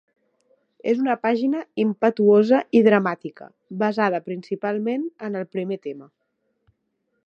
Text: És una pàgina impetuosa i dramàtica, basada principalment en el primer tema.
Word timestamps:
És 0.93 1.03
una 1.03 1.15
pàgina 1.25 1.61
impetuosa 1.83 2.63
i 2.79 2.83
dramàtica, 2.89 3.51
basada 3.85 4.25
principalment 4.31 5.09
en 5.29 5.43
el 5.43 5.51
primer 5.57 5.83
tema. 5.89 6.13